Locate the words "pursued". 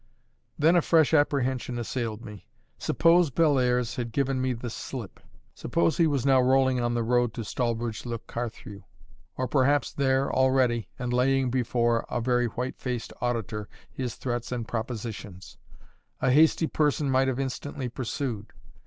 17.87-18.53